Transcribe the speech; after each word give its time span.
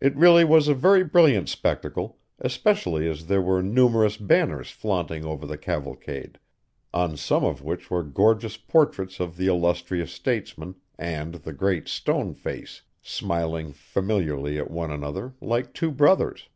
It 0.00 0.14
really 0.14 0.44
was 0.44 0.68
a 0.68 0.72
very 0.72 1.02
brilliant 1.02 1.48
spectacle, 1.48 2.16
especially 2.38 3.08
as 3.10 3.26
there 3.26 3.42
were 3.42 3.60
numerous 3.60 4.16
banners 4.16 4.70
flaunting 4.70 5.24
over 5.24 5.46
the 5.48 5.58
cavalcade, 5.58 6.38
on 6.94 7.16
some 7.16 7.42
of 7.42 7.60
which 7.60 7.90
were 7.90 8.04
gorgeous 8.04 8.56
portraits 8.56 9.18
of 9.18 9.36
the 9.36 9.48
illustrious 9.48 10.12
statesman 10.12 10.76
and 10.96 11.34
the 11.34 11.52
Great 11.52 11.88
Stone 11.88 12.34
Face, 12.34 12.82
smiling 13.02 13.72
familiarly 13.72 14.60
at 14.60 14.70
one 14.70 14.92
another, 14.92 15.34
like 15.40 15.74
two 15.74 15.90
brothers. 15.90 16.48